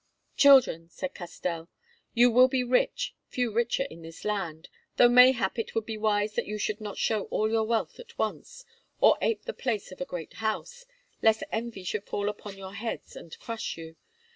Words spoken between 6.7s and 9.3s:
not show all your wealth at once, or